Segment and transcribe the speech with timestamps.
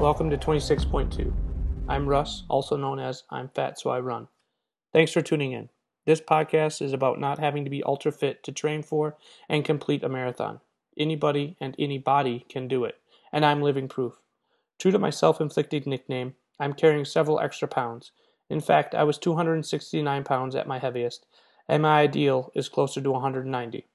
[0.00, 1.30] Welcome to 26.2.
[1.86, 4.28] I'm Russ, also known as I'm Fat So I Run.
[4.94, 5.68] Thanks for tuning in.
[6.06, 10.02] This podcast is about not having to be ultra fit to train for and complete
[10.02, 10.60] a marathon.
[10.96, 12.96] Anybody and any body can do it,
[13.30, 14.14] and I'm living proof.
[14.78, 18.10] True to my self inflicted nickname, I'm carrying several extra pounds.
[18.48, 21.26] In fact, I was 269 pounds at my heaviest,
[21.68, 23.86] and my ideal is closer to 190.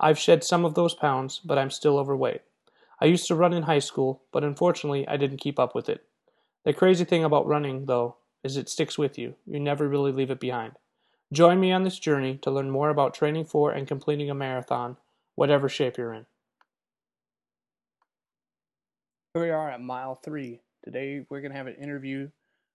[0.00, 2.40] I've shed some of those pounds, but I'm still overweight.
[3.00, 6.04] I used to run in high school, but unfortunately I didn't keep up with it.
[6.64, 9.34] The crazy thing about running, though, is it sticks with you.
[9.46, 10.72] You never really leave it behind.
[11.32, 14.96] Join me on this journey to learn more about training for and completing a marathon,
[15.36, 16.26] whatever shape you're in.
[19.32, 20.60] Here we are at mile three.
[20.84, 22.30] Today we're going to have an interview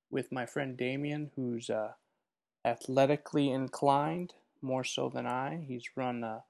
[0.09, 1.91] with my friend Damien, who's uh,
[2.63, 5.65] athletically inclined, more so than I.
[5.67, 6.43] He's run a,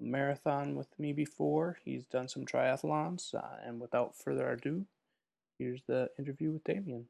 [0.00, 4.84] a marathon with me before, he's done some triathlons, uh, and without further ado,
[5.58, 7.06] here's the interview with Damien.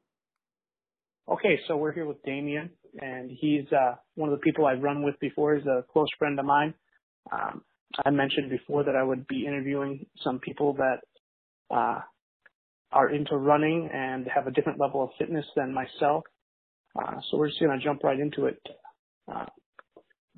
[1.29, 5.03] Okay, so we're here with Damien, and he's uh, one of the people I've run
[5.03, 5.57] with before.
[5.57, 6.73] He's a close friend of mine.
[7.31, 7.63] Um,
[8.05, 11.01] I mentioned before that I would be interviewing some people that
[11.71, 12.01] uh,
[12.93, 16.25] are into running and have a different level of fitness than myself.
[16.99, 18.61] Uh, so we're just going to jump right into it.
[19.31, 19.45] Uh,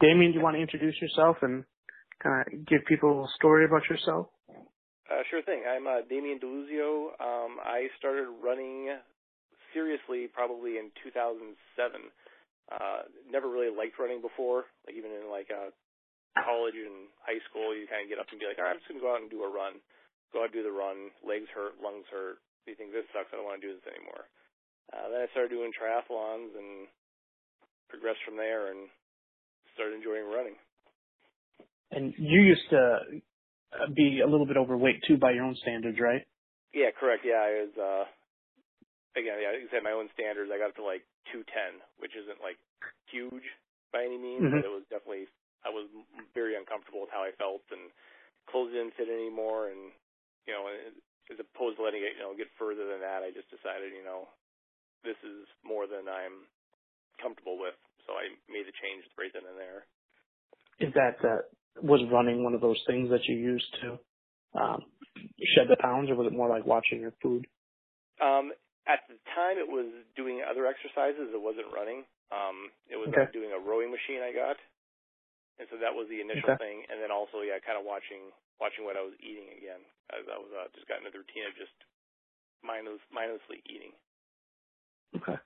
[0.00, 1.64] Damien, do you want to introduce yourself and
[2.22, 4.28] kind of give people a little story about yourself?
[5.10, 5.64] Uh, sure thing.
[5.66, 7.18] I'm uh, Damien Deluzio.
[7.18, 8.94] Um, I started running
[9.74, 11.50] seriously probably in 2007.
[12.70, 15.74] Uh, never really liked running before, like even in like uh,
[16.38, 18.78] college and high school, you kind of get up and be like, all right, I'm
[18.78, 19.82] just going to go out and do a run.
[20.30, 21.10] Go out and do the run.
[21.26, 22.38] Legs hurt, lungs hurt.
[22.70, 23.34] You think this sucks.
[23.34, 24.30] I don't want to do this anymore.
[24.94, 26.86] Uh, then I started doing triathlons and
[27.90, 28.86] progressed from there and
[29.74, 30.54] started enjoying running.
[31.90, 32.98] And you used to
[33.94, 36.22] be a little bit overweight too by your own standards, right?
[36.74, 37.26] Yeah, correct.
[37.26, 38.04] Yeah, I was, uh,
[39.18, 40.50] again, yeah, I said my own standards.
[40.54, 41.02] I got up to like
[41.34, 42.58] 210, which isn't like
[43.10, 43.46] huge
[43.90, 44.62] by any means, mm-hmm.
[44.62, 45.26] but it was definitely
[45.66, 45.90] I was
[46.32, 47.92] very uncomfortable with how I felt, and
[48.48, 49.68] clothes didn't fit anymore.
[49.68, 49.92] And
[50.46, 50.70] you know,
[51.28, 54.06] as opposed to letting it you know get further than that, I just decided you
[54.06, 54.30] know
[55.04, 56.48] this is more than I'm
[57.20, 59.84] comfortable with, so I made the change right then and there.
[60.80, 61.44] Is that uh,
[61.82, 63.98] was running one of those things that you used to
[64.60, 64.80] um,
[65.54, 67.46] shed the pounds, or was it more like watching your food?
[68.20, 68.52] Um,
[68.86, 71.30] at the time, it was doing other exercises.
[71.34, 72.04] It wasn't running.
[72.32, 73.30] Um, it was okay.
[73.32, 74.56] doing a rowing machine I got
[75.60, 76.58] and so that was the initial okay.
[76.58, 76.86] thing.
[76.88, 79.84] And then also, yeah, kind of watching watching what I was eating again.
[80.08, 81.74] As I was uh, just got into the routine of just
[82.64, 83.94] mindless, mindlessly eating.
[85.16, 85.38] Okay.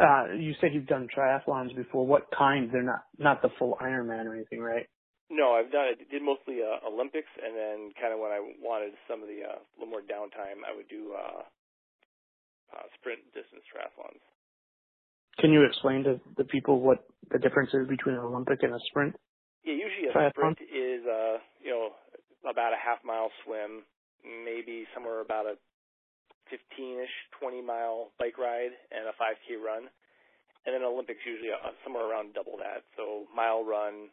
[0.00, 2.06] Uh, you said you've done triathlons before.
[2.06, 2.70] What kind?
[2.72, 4.88] They're not not the full Ironman or anything, right?
[5.32, 5.88] No, I've done.
[5.88, 9.40] I did mostly uh, Olympics, and then kind of when I wanted some of the
[9.48, 11.40] uh, a little more downtime, I would do uh,
[12.76, 14.20] uh, sprint distance triathlons.
[15.40, 18.80] Can you explain to the people what the difference is between an Olympic and a
[18.92, 19.16] sprint?
[19.64, 21.96] Yeah, usually a sprint is uh, you know,
[22.44, 23.88] about a half mile swim,
[24.20, 25.56] maybe somewhere about a
[26.52, 29.88] 15ish, 20 mile bike ride, and a 5K run.
[30.66, 32.84] And then Olympics usually uh, somewhere around double that.
[33.00, 34.12] So mile run,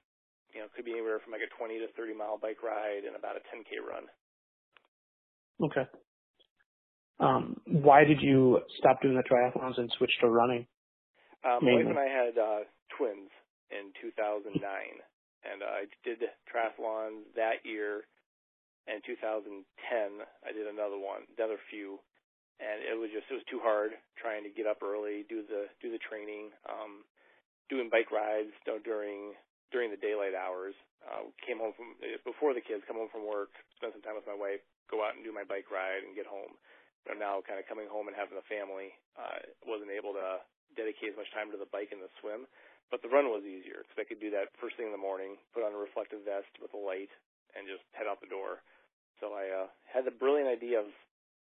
[0.54, 3.16] you know, could be anywhere from like a 20 to 30 mile bike ride and
[3.16, 4.06] about a 10K run.
[5.62, 5.86] Okay.
[7.20, 10.66] Um, why did you stop doing the triathlons and switch to running?
[11.44, 12.64] Um, my wife and I had uh,
[12.96, 13.30] twins
[13.72, 14.56] in 2009
[15.44, 18.04] and uh, I did triathlons that year.
[18.90, 19.54] And 2010,
[20.42, 22.02] I did another one, another few,
[22.58, 25.70] and it was just it was too hard trying to get up early, do the
[25.78, 27.06] do the training, um,
[27.70, 29.38] doing bike rides you know, during
[29.70, 30.74] during the daylight hours.
[31.00, 31.96] Uh, came home from
[32.28, 34.60] before the kids, come home from work, spend some time with my wife,
[34.92, 36.54] go out and do my bike ride, and get home.
[37.08, 40.44] I'm now, kind of coming home and having a family, uh, wasn't able to
[40.76, 42.46] dedicate as much time to the bike and the swim.
[42.92, 45.38] But the run was easier because I could do that first thing in the morning,
[45.54, 47.10] put on a reflective vest with a light,
[47.54, 48.62] and just head out the door.
[49.22, 50.90] So I uh, had the brilliant idea of,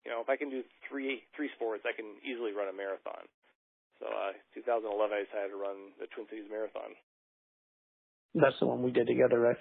[0.07, 3.27] you know, if I can do three three sports, I can easily run a marathon.
[3.99, 6.99] So uh, 2011, I decided to run the Twin Cities Marathon.
[8.35, 9.57] That's the one we did together, right?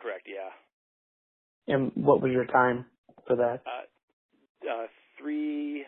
[0.00, 0.26] Correct.
[0.28, 1.74] Yeah.
[1.74, 2.86] And what was your time
[3.26, 3.62] for that?
[3.66, 4.86] Uh, uh,
[5.20, 5.84] three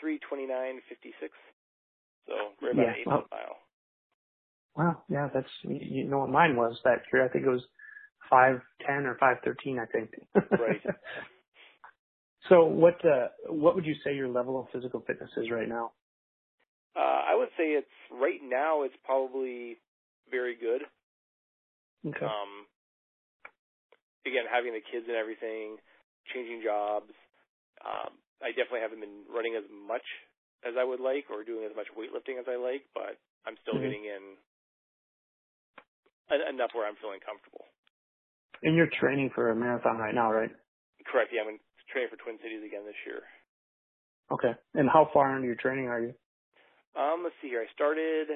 [0.00, 1.32] three twenty nine fifty six.
[2.26, 2.32] So
[2.64, 2.92] right about yeah.
[3.00, 3.56] eight well, mile.
[4.76, 7.24] Wow, yeah, that's you know what mine was that year.
[7.24, 7.64] I think it was
[8.30, 9.78] five ten or five thirteen.
[9.78, 10.10] I think.
[10.34, 10.82] right.
[12.48, 15.92] So what uh, what would you say your level of physical fitness is right now?
[16.94, 19.78] Uh, I would say it's right now it's probably
[20.30, 20.82] very good.
[22.06, 22.26] Okay.
[22.26, 22.70] Um,
[24.26, 25.78] again, having the kids and everything,
[26.30, 27.10] changing jobs,
[27.82, 30.04] um, I definitely haven't been running as much
[30.66, 33.78] as I would like or doing as much weightlifting as I like, but I'm still
[33.78, 33.90] mm-hmm.
[33.90, 34.24] getting in
[36.50, 37.66] enough where I'm feeling comfortable.
[38.62, 40.50] And you're training for a marathon right now, right?
[41.06, 41.30] Correct.
[41.30, 41.60] Yeah, I'm
[41.92, 43.22] training for Twin Cities again this year.
[44.32, 44.58] Okay.
[44.74, 46.14] And how far into your training are you?
[46.98, 47.62] Um, let's see here.
[47.62, 48.26] I started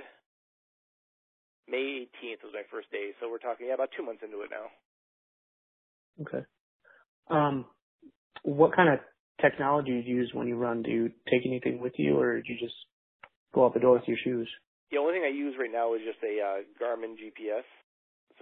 [1.71, 4.51] May 18th was my first day, so we're talking yeah, about two months into it
[4.51, 4.67] now.
[6.27, 6.45] Okay.
[7.31, 7.65] Um,
[8.43, 8.99] what kind of
[9.41, 10.83] technology do you use when you run?
[10.83, 12.75] Do you take anything with you, or do you just
[13.55, 14.49] go out the door with your shoes?
[14.91, 17.67] The only thing I use right now is just a uh, Garmin GPS.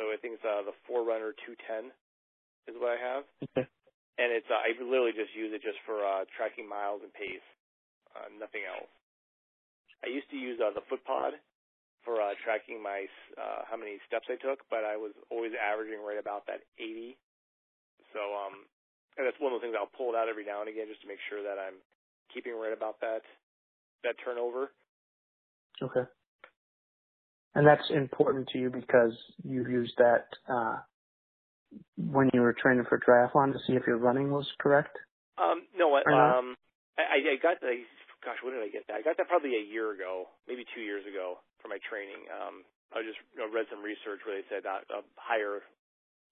[0.01, 1.93] So I think it's uh, the Forerunner 210
[2.71, 3.23] is what I have.
[3.53, 3.69] Okay.
[4.17, 7.45] And it's uh, I literally just use it just for uh, tracking miles and pace,
[8.17, 8.89] uh, nothing else.
[10.01, 11.37] I used to use uh, the FootPod
[12.05, 13.07] for uh, tracking my
[13.37, 17.17] uh, how many steps I took, but I was always averaging right about that 80.
[18.15, 18.67] So um,
[19.19, 21.03] and that's one of the things I'll pull it out every now and again just
[21.03, 21.83] to make sure that I'm
[22.33, 23.23] keeping right about that
[24.05, 24.71] that turnover.
[25.83, 26.07] Okay.
[27.55, 29.13] And that's important to you because
[29.43, 30.79] you've used that uh,
[31.97, 34.97] when you were training for triathlon to see if your running was correct.
[35.39, 36.55] Um, no, um,
[36.99, 37.83] I, I got the
[38.25, 38.95] gosh, when did I get that?
[38.95, 42.27] I got that probably a year ago, maybe two years ago for my training.
[42.31, 45.61] Um, I just you know, read some research where they said that a higher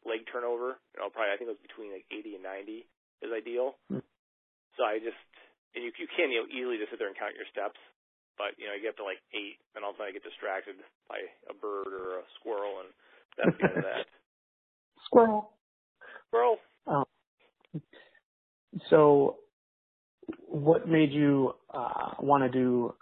[0.06, 0.80] leg turnover.
[0.94, 2.86] You know, probably I think it was between like 80 and 90
[3.26, 3.76] is ideal.
[3.92, 4.04] Mm.
[4.76, 5.18] So I just
[5.76, 7.80] and you you can you know easily just sit there and count your steps,
[8.40, 10.16] but you know you get up to like eight, and all of a sudden I
[10.16, 10.76] get distracted
[11.08, 12.90] by a bird or a squirrel, and
[13.36, 14.04] that's the end of that.
[15.06, 15.52] Squirrel.
[16.28, 16.56] Squirrel.
[16.86, 17.04] Um,
[18.90, 19.36] so,
[20.48, 22.94] what made you uh, want to do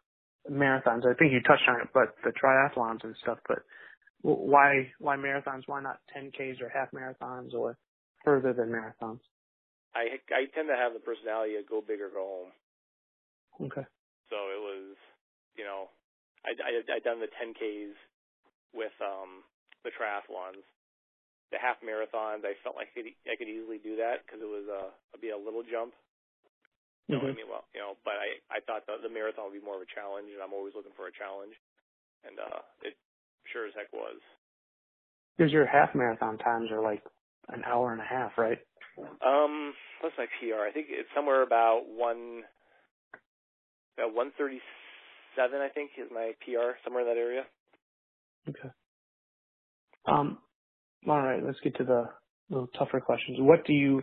[0.50, 1.06] marathons?
[1.06, 3.38] I think you touched on it, but the triathlons and stuff.
[3.48, 3.58] But
[4.22, 5.62] why why marathons?
[5.66, 7.76] Why not 10Ks or half marathons or
[8.24, 9.20] further than marathons?
[9.94, 12.52] I I tend to have the personality of go big or go home.
[13.70, 13.86] Okay.
[14.30, 14.96] So it was,
[15.56, 15.88] you know,
[16.44, 17.94] I I I done the 10Ks
[18.74, 19.44] with um
[19.84, 20.64] the triathlons.
[21.52, 24.48] The half marathons, I felt like I could, I could easily do that because it
[24.48, 25.94] was a it'd be a little jump.
[27.08, 27.36] You know mm-hmm.
[27.36, 27.50] what I mean?
[27.52, 29.90] Well, you know, but I I thought the, the marathon would be more of a
[29.92, 31.52] challenge, and I'm always looking for a challenge.
[32.24, 32.96] And uh, it
[33.52, 34.20] Sure as heck was.
[35.36, 37.02] Because your half marathon times are like
[37.48, 38.58] an hour and a half, right?
[38.98, 40.62] Um, what's my PR?
[40.62, 42.42] I think it's somewhere about one,
[43.98, 44.60] about one thirty
[45.36, 45.60] seven.
[45.60, 47.42] I think is my PR somewhere in that area.
[48.48, 48.70] Okay.
[50.06, 50.38] Um.
[51.08, 51.44] All right.
[51.44, 52.04] Let's get to the
[52.48, 53.38] little tougher questions.
[53.40, 54.02] What do you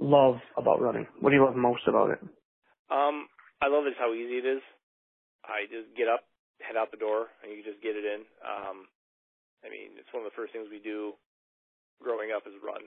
[0.00, 1.06] love about running?
[1.20, 2.20] What do you love most about it?
[2.90, 3.28] Um,
[3.60, 4.62] I love just how easy it is.
[5.44, 6.24] I just get up,
[6.60, 8.22] head out the door and you just get it in.
[8.42, 8.88] Um,
[9.64, 11.18] I mean, it's one of the first things we do
[11.98, 12.86] growing up is run.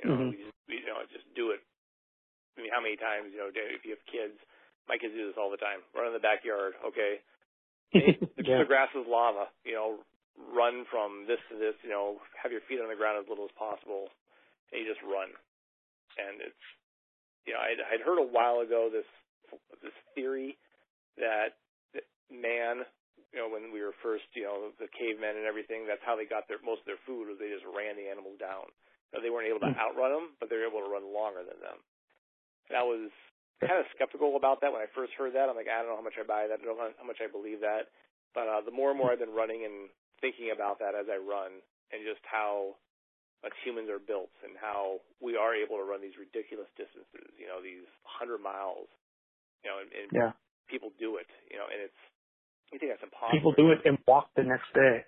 [0.00, 0.32] You know, mm-hmm.
[0.32, 1.60] we just we, you know just do it.
[2.56, 4.36] I mean, how many times you know if you have kids?
[4.88, 5.84] My kids do this all the time.
[5.92, 6.76] Run in the backyard.
[6.80, 7.20] Okay,
[8.36, 8.60] the, yeah.
[8.60, 9.52] the grass is lava.
[9.64, 9.90] You know,
[10.36, 11.76] run from this to this.
[11.84, 14.08] You know, have your feet on the ground as little as possible,
[14.72, 15.32] and you just run.
[16.18, 16.64] And it's
[17.46, 19.08] you know I'd, I'd heard a while ago this
[19.82, 20.56] this theory
[21.18, 21.56] that
[22.32, 22.88] man,
[23.32, 26.24] you know, when we were first, you know, the cavemen and everything, that's how they
[26.24, 28.68] got their most of their food was they just ran the animals down.
[29.12, 29.80] Now, they weren't able to hmm.
[29.84, 31.76] outrun them, but they were able to run longer than them.
[32.72, 33.12] And I was
[33.60, 35.52] kind of skeptical about that when I first heard that.
[35.52, 36.56] I'm like, I don't know how much I buy that.
[36.56, 37.92] I don't know how much I believe that.
[38.32, 39.92] But uh, the more and more I've been running and
[40.24, 41.60] thinking about that as I run,
[41.92, 42.80] and just how
[43.42, 47.30] us humans are built, and how we are able to run these ridiculous distances.
[47.38, 48.90] You know, these hundred miles.
[49.62, 50.32] You know, and, and yeah.
[50.66, 51.30] people do it.
[51.50, 52.02] You know, and it's
[52.72, 53.36] you think that's impossible?
[53.36, 55.04] People do it and walk the next day.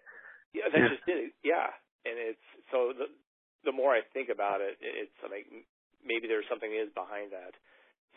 [0.53, 0.93] Yeah, they yeah.
[0.93, 1.33] just did it.
[1.43, 1.73] Yeah,
[2.05, 3.09] and it's so the
[3.65, 5.49] the more I think about it, it's like
[6.05, 7.57] maybe there's something is behind that.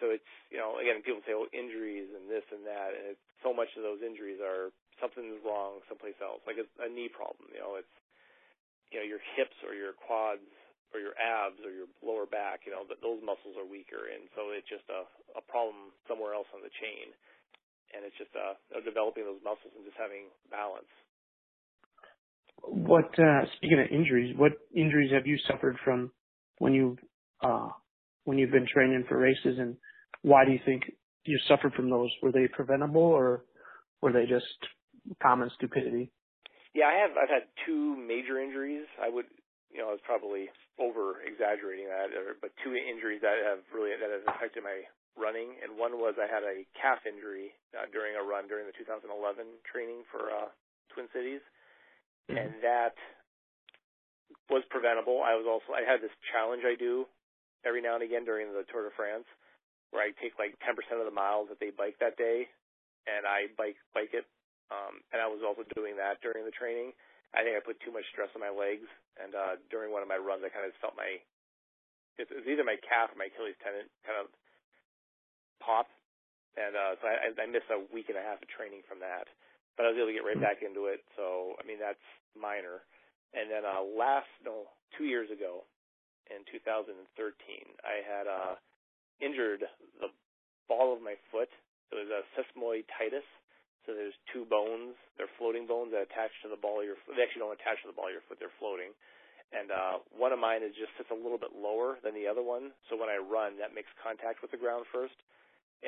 [0.04, 3.28] So it's you know again people say oh injuries and this and that and it's
[3.42, 4.70] so much of those injuries are
[5.02, 7.98] something's wrong someplace else like a, a knee problem you know it's
[8.92, 10.46] you know your hips or your quads
[10.96, 14.28] or your abs or your lower back you know that those muscles are weaker and
[14.36, 15.06] so it's just a
[15.38, 17.12] a problem somewhere else on the chain
[17.94, 20.90] and it's just uh, developing those muscles and just having balance.
[22.64, 26.12] What uh, speaking of injuries, what injuries have you suffered from
[26.60, 26.98] when you
[27.42, 27.70] uh,
[28.26, 29.78] when you've been training for races, and
[30.24, 30.84] why do you think
[31.26, 32.10] you suffered from those?
[32.24, 33.46] Were they preventable, or
[34.02, 34.46] were they just
[35.22, 36.12] common stupidity?
[36.78, 37.18] Yeah, I have.
[37.18, 38.86] I've had two major injuries.
[39.02, 39.26] I would,
[39.74, 44.14] you know, I was probably over exaggerating that, but two injuries that have really that
[44.14, 44.86] have affected my
[45.18, 48.78] running, and one was I had a calf injury uh, during a run during the
[48.78, 49.10] 2011
[49.66, 50.54] training for uh,
[50.94, 51.42] Twin Cities,
[52.30, 52.38] mm-hmm.
[52.38, 52.94] and that
[54.54, 55.26] was preventable.
[55.26, 57.10] I was also I had this challenge I do
[57.66, 59.26] every now and again during the Tour de France,
[59.90, 62.46] where I take like 10% of the miles that they bike that day,
[63.10, 64.30] and I bike bike it.
[64.68, 66.92] Um, and I was also doing that during the training.
[67.36, 68.88] I think I put too much stress on my legs,
[69.20, 71.20] and uh, during one of my runs, I kind of felt my
[72.18, 74.28] it was either my calf or my Achilles tendon kind of
[75.62, 75.86] pop,
[76.58, 79.30] and uh, so I, I missed a week and a half of training from that.
[79.78, 81.06] But I was able to get right back into it.
[81.14, 82.02] So I mean that's
[82.34, 82.82] minor.
[83.38, 84.66] And then uh, last no
[84.98, 85.62] two years ago,
[86.34, 86.98] in 2013,
[87.86, 88.56] I had uh,
[89.22, 89.64] injured
[90.02, 90.10] the
[90.68, 91.52] ball of my foot.
[91.92, 93.28] It was a sesamoiditis.
[93.88, 95.00] So there's two bones.
[95.16, 97.16] They're floating bones that attach to the ball of your foot.
[97.16, 98.36] They actually don't attach to the ball of your foot.
[98.36, 98.92] They're floating.
[99.56, 102.44] And uh, one of mine is just sits a little bit lower than the other
[102.44, 102.76] one.
[102.92, 105.16] So when I run, that makes contact with the ground first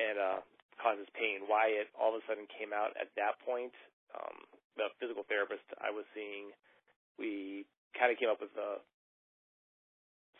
[0.00, 0.40] and uh,
[0.80, 1.44] causes pain.
[1.44, 3.76] Why it all of a sudden came out at that point,
[4.16, 4.48] um,
[4.80, 6.56] the physical therapist I was seeing,
[7.20, 8.80] we kind of came up with a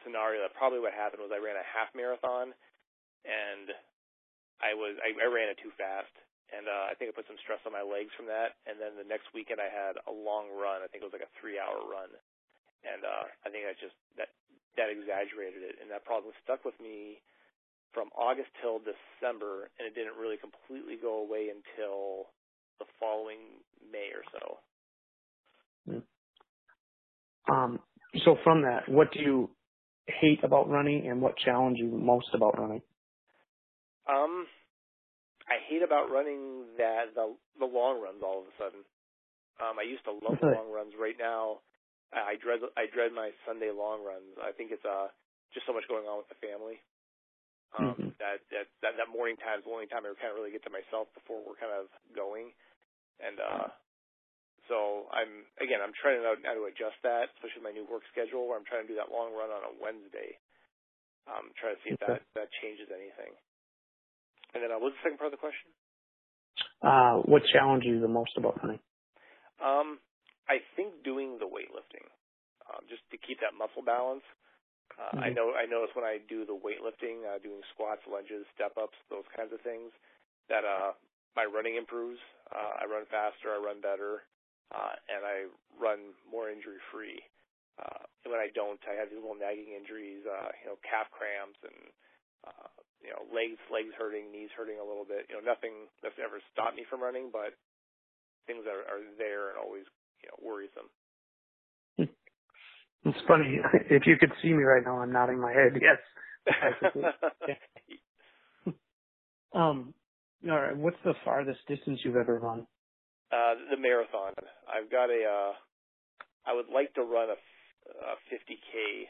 [0.01, 2.57] scenario that probably what happened was I ran a half marathon
[3.29, 3.69] and
[4.65, 6.13] I was I, I ran it too fast
[6.51, 8.59] and uh, I think I put some stress on my legs from that.
[8.67, 10.83] And then the next weekend I had a long run.
[10.83, 12.11] I think it was like a three hour run,
[12.85, 14.31] and uh, I think that just that
[14.77, 17.23] that exaggerated it, and that problem stuck with me
[17.93, 22.31] from August till December, and it didn't really completely go away until
[22.79, 24.59] the following May or so.
[27.51, 27.81] Um,
[28.25, 29.51] so from that, what do you
[30.07, 32.83] hate about running, and what challenge you most about running?
[34.09, 34.47] Um,
[35.51, 38.87] I hate about running that the the long runs all of a sudden.
[39.59, 40.95] Um, I used to love the long runs.
[40.97, 41.61] Right now,
[42.15, 44.39] I dread I dread my Sunday long runs.
[44.39, 45.11] I think it's uh
[45.51, 46.79] just so much going on with the family.
[47.71, 48.11] Um, mm-hmm.
[48.19, 50.67] that, that that that morning time is the only time I kind of really get
[50.67, 52.51] to myself before we're kind of going,
[53.23, 53.71] and uh,
[54.67, 58.47] so I'm again I'm trying to how to adjust that, especially my new work schedule
[58.47, 60.39] where I'm trying to do that long run on a Wednesday.
[61.31, 63.39] Um, trying to see if that that changes anything.
[64.55, 65.71] And then uh, what was the second part of the question?
[66.83, 68.81] Uh, what challenged you the most about running?
[69.61, 70.01] Um,
[70.49, 72.09] I think doing the weightlifting,
[72.67, 74.25] um, just to keep that muscle balance.
[74.99, 75.25] Uh, mm-hmm.
[75.25, 78.97] I know I notice when I do the weightlifting, uh, doing squats, lunges, step ups,
[79.13, 79.95] those kinds of things,
[80.51, 80.97] that uh,
[81.39, 82.19] my running improves.
[82.51, 84.27] Uh, I run faster, I run better,
[84.75, 85.47] uh, and I
[85.79, 87.23] run more injury free.
[87.79, 91.57] Uh, when I don't, I have these little nagging injuries, uh, you know, calf cramps
[91.63, 91.79] and
[92.47, 92.69] uh,
[93.03, 95.27] you know legs legs hurting, knees hurting a little bit.
[95.29, 97.57] You know, nothing that's ever stopped me from running, but
[98.47, 99.85] things are, are there and always
[100.23, 100.89] you know worrisome.
[103.05, 103.59] It's funny.
[103.91, 105.81] If you could see me right now, I'm nodding my head.
[105.81, 105.99] Yes.
[109.55, 109.95] um.
[110.49, 110.77] All right.
[110.77, 112.67] What's the farthest distance you've ever run?
[113.33, 114.33] Uh, the marathon.
[114.69, 115.25] I've got a.
[115.25, 115.53] Uh,
[116.47, 119.07] I would like to run a, a 50k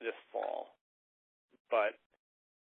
[0.00, 0.68] this fall,
[1.70, 1.94] but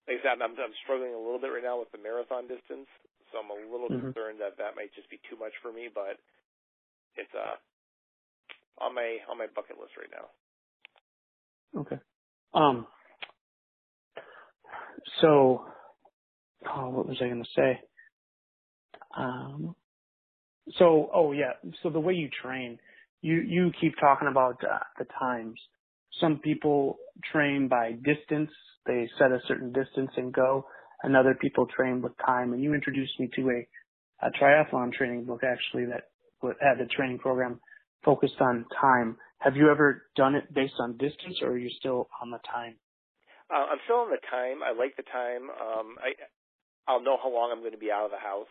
[0.07, 2.87] like I said, I'm, I'm struggling a little bit right now with the marathon distance,
[3.31, 4.15] so I'm a little mm-hmm.
[4.15, 5.89] concerned that that might just be too much for me.
[5.93, 6.23] But
[7.17, 7.59] it's uh
[8.79, 10.27] on my on my bucket list right now.
[11.81, 11.99] Okay.
[12.55, 12.87] Um.
[15.21, 15.65] So,
[16.69, 17.81] oh, what was I going to say?
[19.17, 19.75] Um.
[20.79, 21.53] So, oh yeah.
[21.83, 22.79] So the way you train,
[23.23, 25.59] you you keep talking about uh, the times.
[26.21, 26.99] Some people
[27.33, 28.51] train by distance.
[28.87, 30.67] They set a certain distance and go.
[31.03, 32.53] And other people train with time.
[32.53, 36.09] And you introduced me to a, a triathlon training book actually that
[36.61, 37.61] had a training program
[38.05, 39.17] focused on time.
[39.39, 42.77] Have you ever done it based on distance, or are you still on the time?
[43.53, 44.63] Uh, I'm still on the time.
[44.65, 45.51] I like the time.
[45.51, 46.17] Um, I
[46.89, 48.51] I'll know how long I'm going to be out of the house.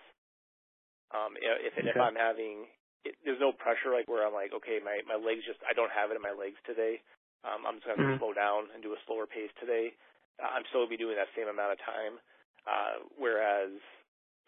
[1.15, 1.87] Um, if okay.
[1.87, 2.67] if I'm having,
[3.03, 5.91] it, there's no pressure like where I'm like, okay, my my legs just I don't
[5.91, 7.01] have it in my legs today.
[7.45, 8.21] Um, I'm just going to mm-hmm.
[8.21, 9.93] slow down and do a slower pace today.
[10.41, 12.17] Uh, I'm still going to be doing that same amount of time.
[12.65, 13.77] Uh, whereas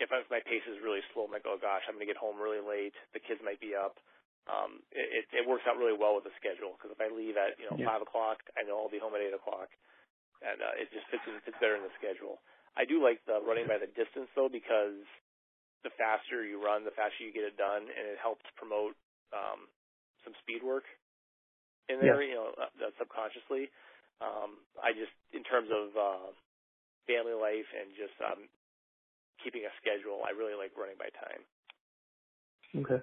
[0.01, 2.18] if, if my pace is really slow, I'm like, oh gosh, I'm going to get
[2.18, 2.98] home really late.
[3.13, 4.01] The kids might be up
[4.48, 7.60] um, it, it works out really well with the schedule because if I leave at
[7.60, 7.88] you know yeah.
[7.88, 9.68] five o'clock, I know I'll be home at eight o'clock,
[10.39, 12.39] and uh, it just fits fits better in the schedule.
[12.80, 15.04] I do like the running by the distance though because
[15.84, 18.96] the faster you run, the faster you get it done, and it helps promote
[19.36, 19.68] um,
[20.24, 20.88] some speed work
[21.89, 22.22] in there.
[22.22, 22.29] Yeah.
[22.29, 23.72] You know, uh, subconsciously.
[24.20, 26.27] Um, I just in terms of uh,
[27.06, 28.50] family life and just um,
[29.44, 31.41] keeping a schedule, I really like running by time.
[32.84, 33.01] Okay.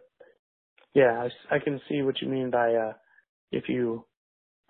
[0.94, 2.92] Yeah, I, I can see what you mean by uh,
[3.50, 4.04] if you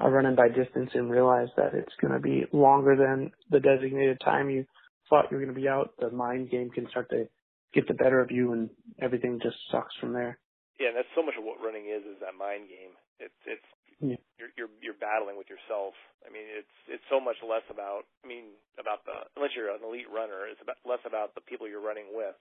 [0.01, 4.21] are running by distance and realize that it's going to be longer than the designated
[4.25, 4.65] time you
[5.09, 7.29] thought you were going to be out, the mind game can start to
[7.75, 10.39] get the better of you, and everything just sucks from there.
[10.81, 12.95] Yeah, and that's so much of what running is is that mind game.
[13.21, 14.21] It's it's yeah.
[14.39, 15.95] you're you're you're battling with yourself.
[16.25, 18.09] I mean, it's it's so much less about.
[18.23, 21.67] I mean, about the unless you're an elite runner, it's about less about the people
[21.67, 22.37] you're running with,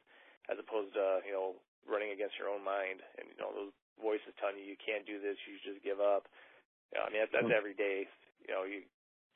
[0.50, 4.34] as opposed to you know running against your own mind and you know those voices
[4.40, 6.26] telling you you can't do this, you just give up.
[6.92, 7.62] You know, I mean, that's, that's mm-hmm.
[7.62, 8.06] every day.
[8.46, 8.86] You know, you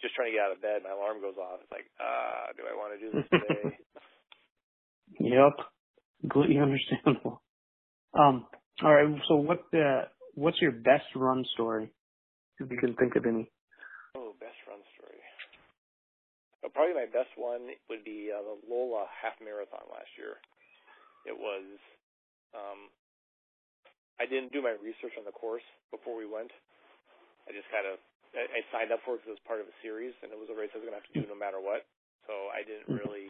[0.02, 1.60] just trying to get out of bed, my alarm goes off.
[1.64, 3.78] It's like, ah, do I want to do this today?
[5.34, 5.56] yep,
[6.22, 7.42] completely understandable.
[8.14, 8.46] Um,
[8.84, 9.08] all right.
[9.28, 10.06] So what uh,
[10.36, 11.90] what's your best run story,
[12.60, 13.50] if you can think of any?
[14.18, 15.22] Oh, best run story.
[16.62, 20.42] Well, probably my best one would be uh, the Lola half marathon last year.
[21.30, 21.66] It was.
[22.56, 22.90] Um,
[24.18, 26.50] I didn't do my research on the course before we went.
[27.46, 28.02] I just kind of
[28.34, 30.40] I, I signed up for it because it was part of a series, and it
[30.40, 31.86] was a race I was going to have to do no matter what.
[32.26, 33.06] So I didn't mm-hmm.
[33.06, 33.30] really.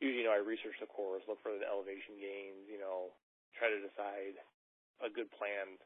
[0.00, 3.12] Usually, you know, I research the course, look for the elevation gains, you know,
[3.52, 4.32] try to decide
[5.04, 5.76] a good plan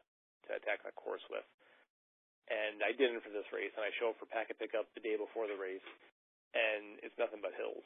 [0.46, 1.42] to attack that course with.
[2.44, 5.16] And I didn't for this race, and I show up for packet pickup the day
[5.16, 5.84] before the race,
[6.52, 7.84] and it's nothing but hills.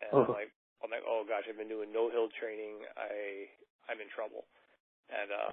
[0.00, 0.24] And oh.
[0.24, 2.84] I'm like, I'm like, oh gosh, I've been doing no hill training.
[2.96, 3.48] I
[3.88, 4.44] I'm in trouble.
[5.12, 5.52] And uh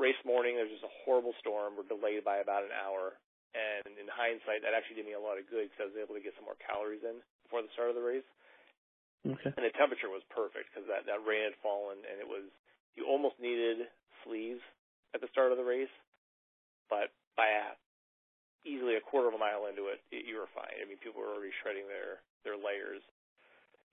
[0.00, 1.76] race morning, there's just a horrible storm.
[1.76, 3.16] We're delayed by about an hour.
[3.52, 6.14] And in hindsight, that actually did me a lot of good because I was able
[6.16, 8.26] to get some more calories in before the start of the race.
[9.26, 9.52] Okay.
[9.52, 12.46] And the temperature was perfect because that, that rain had fallen and it was,
[12.96, 13.90] you almost needed
[14.22, 14.62] sleeves
[15.12, 15.92] at the start of the race.
[16.90, 17.78] But by a,
[18.66, 20.74] easily a quarter of a mile into it, it, you were fine.
[20.76, 23.00] I mean, people were already shredding their, their layers.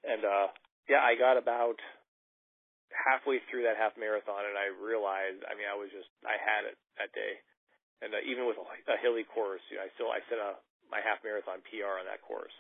[0.04, 0.48] And, uh,
[0.90, 1.78] yeah, I got about
[2.92, 6.66] halfway through that half marathon, and I realized, I mean, I was just, I had
[6.66, 7.40] it that day,
[8.02, 10.58] and uh, even with a, a hilly course, you know, I still, I set a
[10.92, 12.54] my half marathon PR on that course.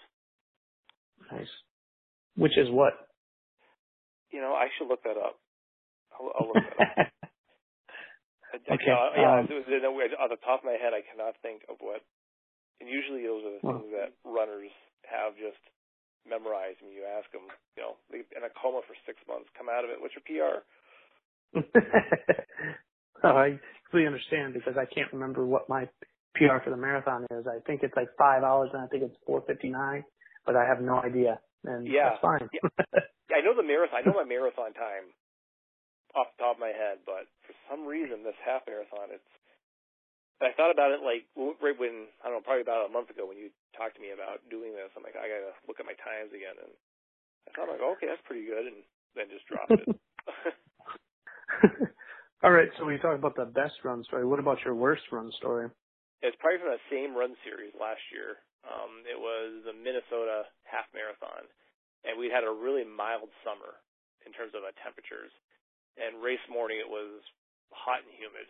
[1.31, 1.51] Nice.
[2.35, 2.93] Which is what?
[4.31, 5.39] You know, I should look that up.
[6.11, 7.07] I'll, I'll look that up.
[8.87, 8.95] okay.
[8.95, 12.01] Uh, yeah, um, on the top of my head, I cannot think of what.
[12.79, 14.71] And usually, those are the well, things that runners
[15.03, 15.59] have just
[16.27, 16.93] memorize them.
[16.93, 19.97] You ask them, you know, in a coma for six months, come out of it.
[19.99, 20.61] What's your PR?
[23.23, 25.87] oh, I completely understand because I can't remember what my
[26.35, 27.47] PR for the marathon is.
[27.47, 30.03] I think it's like five hours and I think it's four fifty nine,
[30.45, 31.39] but I have no idea.
[31.63, 32.49] And yeah, that's fine.
[32.53, 32.69] yeah.
[33.37, 33.99] I know the marathon.
[33.99, 35.09] I know my marathon time
[36.17, 39.31] off the top of my head, but for some reason, this half marathon, it's
[40.37, 43.25] I thought about it like right when I don't know, probably about a month ago
[43.25, 44.93] when you talked to me about doing this.
[44.93, 46.73] I'm like, I gotta look at my times again, and
[47.49, 48.85] I thought like, okay, that's pretty good, and
[49.17, 49.89] then just dropped it.
[52.45, 54.29] All right, so we talked about the best run story.
[54.29, 55.73] What about your worst run story?
[56.21, 58.37] It's probably from the same run series last year.
[58.65, 61.49] Um, it was the Minnesota half marathon,
[62.05, 63.81] and we had a really mild summer
[64.25, 65.33] in terms of uh, temperatures.
[65.97, 67.21] And race morning, it was
[67.73, 68.45] hot and humid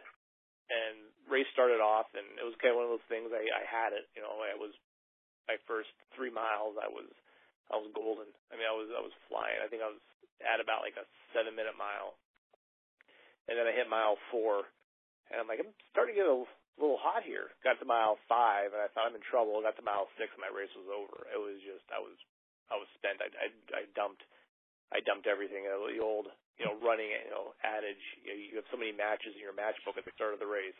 [0.67, 3.31] and race started off, and it was kind of one of those things.
[3.31, 4.31] I, I had it, you know.
[4.43, 4.75] I was
[5.47, 6.75] my first three miles.
[6.75, 7.07] I was
[7.71, 8.27] I was golden.
[8.51, 9.60] I mean, I was I was flying.
[9.63, 9.99] I think I was
[10.43, 12.19] at about like a seven minute mile,
[13.47, 14.67] and then I hit mile four,
[15.31, 16.43] and I'm like, I'm starting to get a
[16.75, 17.55] little hot here.
[17.63, 19.63] Got to mile five, and I thought I'm in trouble.
[19.63, 21.31] Got to mile six, and my race was over.
[21.31, 22.15] It was just I was
[22.67, 23.23] I was spent.
[23.23, 24.27] I I, I dumped
[24.91, 25.63] I dumped everything.
[25.63, 26.27] The old
[26.58, 29.54] you know, running, you know, adage, you, know, you have so many matches in your
[29.54, 30.78] match book at the start of the race,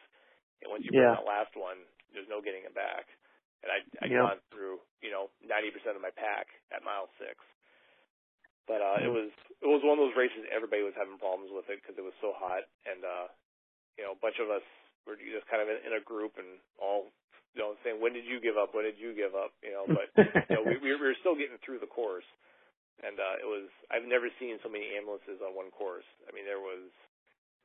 [0.62, 1.13] and once you yeah.
[1.13, 1.78] that last one,
[2.13, 3.06] there's no getting it back.
[3.66, 4.22] And I I yeah.
[4.22, 7.38] gone through, you know, 90% of my pack at mile six.
[8.70, 9.32] But uh, it was
[9.63, 12.13] it was one of those races everybody was having problems with it because it was
[12.20, 13.32] so hot, and uh,
[13.96, 14.66] you know, a bunch of us
[15.08, 17.08] were just kind of in, in a group and all
[17.56, 18.76] you know saying, "When did you give up?
[18.76, 20.12] When did you give up?" You know, but
[20.52, 22.28] you know, we we were still getting through the course
[23.03, 26.07] and uh, it was I've never seen so many ambulances on one course.
[26.25, 26.89] I mean, there was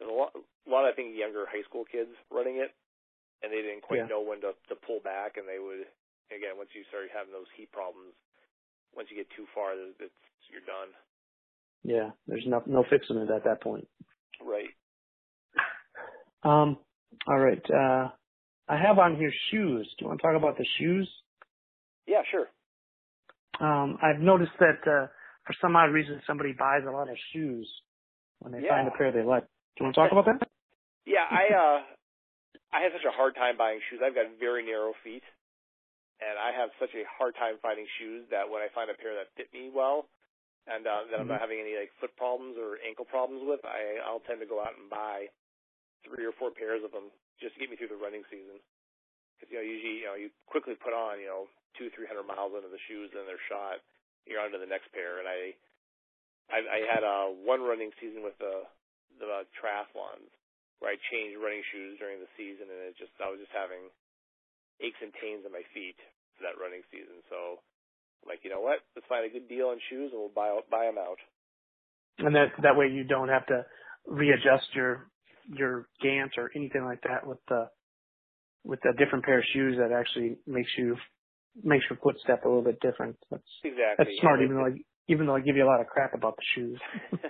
[0.03, 2.75] a lot, a lot I think younger high school kids running it,
[3.41, 4.13] and they didn't quite yeah.
[4.13, 5.89] know when to to pull back, and they would
[6.29, 8.13] again once you start having those heat problems,
[8.93, 10.93] once you get too far, it's you're done.
[11.83, 13.89] Yeah, there's no no fixing it at that point.
[14.41, 14.71] Right.
[16.45, 16.79] Um.
[17.29, 17.63] All right.
[17.71, 18.11] Uh,
[18.69, 19.89] I have on here shoes.
[19.99, 21.09] Do you want to talk about the shoes?
[22.07, 22.47] Yeah, sure.
[23.61, 25.07] Um, I've noticed that uh,
[25.47, 27.67] for some odd reason, somebody buys a lot of shoes
[28.39, 28.79] when they yeah.
[28.79, 29.43] find a pair they like.
[29.75, 30.47] Do you want to talk about that?
[31.03, 31.79] Yeah, I uh,
[32.71, 33.99] I have such a hard time buying shoes.
[34.05, 35.25] I've got very narrow feet,
[36.23, 39.19] and I have such a hard time finding shoes that when I find a pair
[39.19, 40.07] that fit me well,
[40.71, 41.27] and uh, that mm-hmm.
[41.27, 44.49] I'm not having any like foot problems or ankle problems with, I I'll tend to
[44.49, 45.27] go out and buy
[46.07, 47.11] three or four pairs of them
[47.43, 48.63] just to get me through the running season.
[49.39, 52.31] Because you know usually you know you quickly put on you know two three hundred
[52.31, 53.83] miles into the shoes and they're shot
[54.27, 55.19] you're on to the next pair.
[55.19, 55.41] And I,
[56.51, 58.67] I, I had a one running season with the
[59.21, 60.33] the uh, triathlons
[60.81, 63.87] where I changed running shoes during the season, and it just I was just having
[64.83, 65.99] aches and pains in my feet
[66.35, 67.23] for that running season.
[67.31, 67.63] So
[68.23, 68.83] I'm like, you know what?
[68.97, 71.21] Let's find a good deal on shoes, and we'll buy buy them out.
[72.19, 73.65] And that that way you don't have to
[74.07, 75.07] readjust your
[75.49, 77.69] your gait or anything like that with the
[78.65, 80.97] with a different pair of shoes that actually makes you
[81.61, 83.17] makes your footstep a little bit different.
[83.31, 84.75] That's exactly that's smart, even though I,
[85.09, 86.81] even though I give you a lot of crap about the shoes.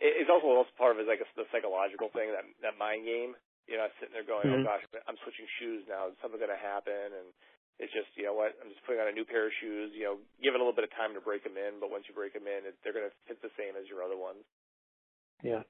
[0.00, 3.08] it's also also part of it is like a, the psychological thing that that mind
[3.08, 3.36] game.
[3.68, 4.66] You know, I'm sitting there going, oh, mm-hmm.
[4.66, 6.10] "Oh gosh, I'm switching shoes now.
[6.10, 7.30] Is something going to happen?" And
[7.78, 8.52] it's just, you know what?
[8.58, 9.94] I'm just putting on a new pair of shoes.
[9.96, 12.04] You know, give it a little bit of time to break them in, but once
[12.10, 14.42] you break them in, it, they're going to fit the same as your other ones.
[15.40, 15.62] Yeah.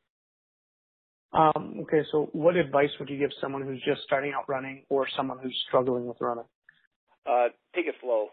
[1.33, 5.07] Um, okay, so what advice would you give someone who's just starting out running or
[5.17, 6.49] someone who's struggling with running?
[7.27, 8.31] Uh, take it slow.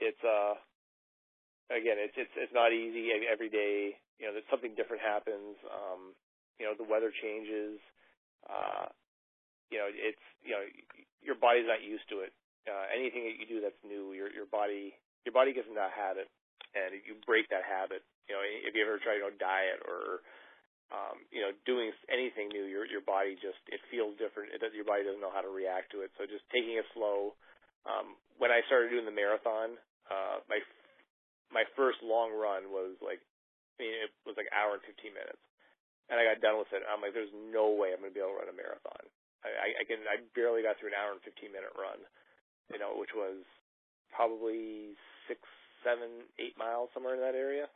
[0.00, 0.54] It's uh,
[1.72, 3.96] again, it's it's it's not easy every day.
[4.20, 5.56] You know, that something different happens.
[5.66, 6.14] Um,
[6.60, 7.80] you know, the weather changes.
[8.46, 8.88] Uh,
[9.70, 10.64] you know, it's you know,
[11.22, 12.32] your body's not used to it.
[12.68, 15.94] Uh, anything that you do that's new, your your body your body gets into that
[15.96, 16.28] habit,
[16.76, 18.04] and you break that habit.
[18.28, 20.20] You know, if you ever try to go diet or
[20.92, 24.52] um, you know, doing anything new, your your body just it feels different.
[24.52, 26.12] It does, your body doesn't know how to react to it.
[26.18, 27.34] So just taking it slow.
[27.84, 29.76] Um, when I started doing the marathon,
[30.08, 30.60] uh, my
[31.52, 33.22] my first long run was like,
[33.78, 35.44] I mean, it was like hour and 15 minutes,
[36.10, 36.82] and I got done with it.
[36.88, 39.04] I'm like, there's no way I'm going to be able to run a marathon.
[39.44, 42.00] I, I, I can I barely got through an hour and 15 minute run,
[42.72, 43.44] you know, which was
[44.10, 44.96] probably
[45.28, 45.40] six,
[45.84, 47.68] seven, eight miles somewhere in that area.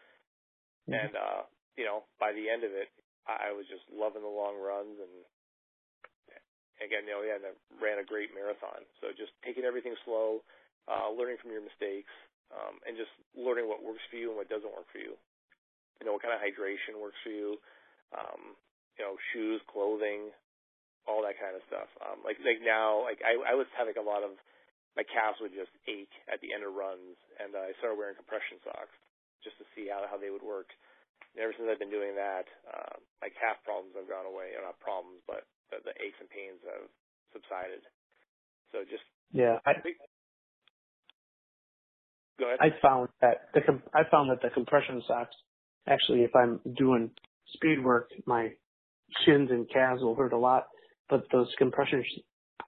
[0.88, 0.96] Mm-hmm.
[0.96, 1.42] And uh,
[1.76, 2.88] you know, by the end of it,
[3.28, 5.14] I was just loving the long runs and
[6.82, 8.86] again, you know, yeah, I ran a great marathon.
[9.02, 10.42] So just taking everything slow,
[10.86, 12.10] uh, learning from your mistakes,
[12.54, 15.14] um, and just learning what works for you and what doesn't work for you.
[16.00, 17.58] You know, what kind of hydration works for you,
[18.14, 18.54] um,
[18.96, 20.30] you know, shoes, clothing,
[21.04, 21.90] all that kind of stuff.
[22.00, 24.36] Um, like, like now, like I, I was having a lot of,
[24.94, 28.18] my calves would just ache at the end of runs and uh, I started wearing
[28.18, 28.94] compression socks
[29.42, 30.70] just to see how, how they would work.
[31.34, 34.56] And ever since I've been doing that, uh, my calf problems have gone away.
[34.56, 36.88] Or not problems, but the, the aches and pains have
[37.32, 37.84] subsided.
[38.72, 39.72] So just yeah, I,
[42.38, 42.58] go ahead.
[42.60, 43.60] I found that the
[43.94, 45.34] I found that the compression socks
[45.88, 47.10] actually, if I'm doing
[47.54, 48.50] speed work, my
[49.24, 50.66] shins and calves will hurt a lot.
[51.08, 52.04] But those compression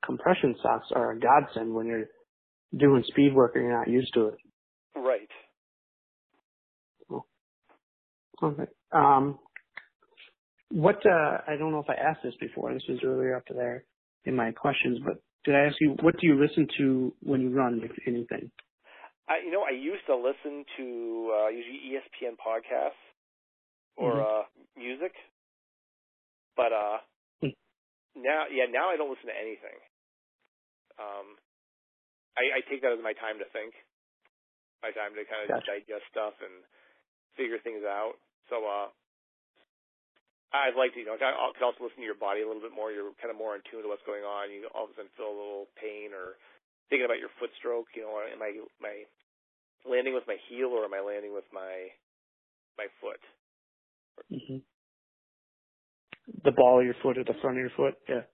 [0.04, 2.06] compression socks are a godsend when you're
[2.76, 4.38] doing speed work and you're not used to it.
[4.96, 5.28] Right.
[8.42, 8.64] Okay.
[8.92, 9.38] Um,
[10.70, 12.72] what uh, I don't know if I asked this before.
[12.72, 13.84] This was earlier up there
[14.24, 17.50] in my questions, but did I ask you what do you listen to when you
[17.50, 18.50] run, if anything?
[19.28, 20.86] I, you know, I used to listen to
[21.30, 22.98] uh, usually ESPN podcasts
[23.96, 24.26] or mm-hmm.
[24.26, 25.14] uh, music,
[26.56, 26.98] but uh,
[27.38, 27.54] mm.
[28.18, 29.78] now, yeah, now I don't listen to anything.
[30.98, 31.38] Um,
[32.34, 33.78] I, I take that as my time to think,
[34.82, 35.78] my time to kind of gotcha.
[35.78, 36.66] digest stuff and
[37.38, 38.18] figure things out.
[38.48, 38.88] So uh,
[40.50, 42.74] I'd like to, you know, I could also listen to your body a little bit
[42.74, 42.90] more.
[42.90, 44.50] You're kind of more in tune to what's going on.
[44.50, 46.40] You all of a sudden feel a little pain or
[46.90, 47.92] thinking about your foot stroke.
[47.94, 48.50] You know, am I
[48.82, 49.06] my
[49.86, 51.94] landing with my heel or am I landing with my
[52.74, 53.22] my foot?
[54.26, 54.64] Mm-hmm.
[56.44, 57.94] The ball of your foot or the front of your foot.
[58.08, 58.26] Yeah.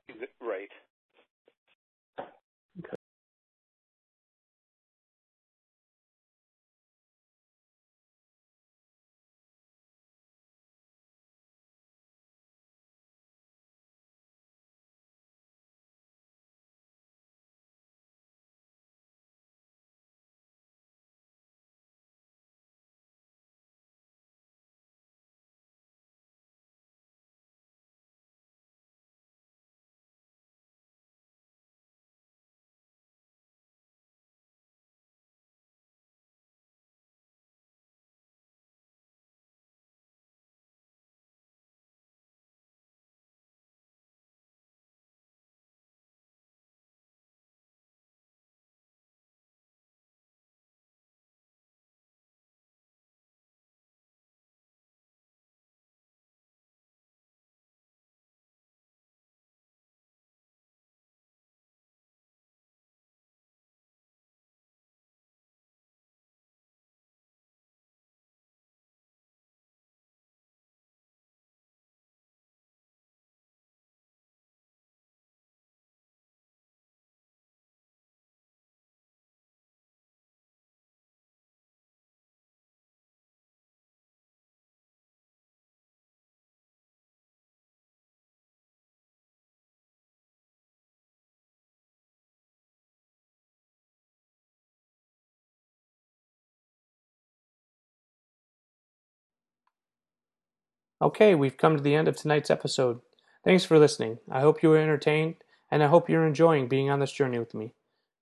[101.01, 103.01] Okay, we've come to the end of tonight's episode.
[103.45, 104.19] Thanks for listening.
[104.31, 105.35] I hope you were entertained,
[105.71, 107.75] and I hope you're enjoying being on this journey with me.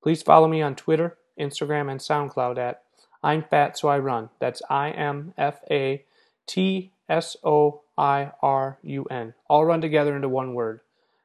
[0.02, 2.82] Please follow me on Twitter, Instagram, and SoundCloud at
[3.22, 4.28] I'm Fat So I Run.
[4.38, 6.04] That's I M F A
[6.46, 9.34] T S O I R U N.
[9.48, 10.80] All run together into one word.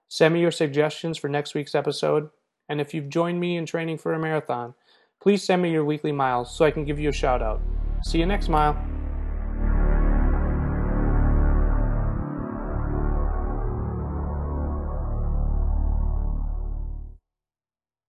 [0.08, 2.30] Send me your suggestions for next week's episode,
[2.70, 4.76] and if you've joined me in training for a marathon,
[5.20, 7.60] please send me your weekly miles so I can give you a shout out.
[8.04, 8.99] See you next mile.